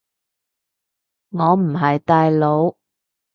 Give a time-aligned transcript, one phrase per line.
[1.29, 2.75] 我唔係大佬